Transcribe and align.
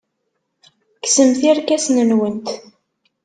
Kksemt 1.03 1.41
irkasen-nwent. 1.49 2.47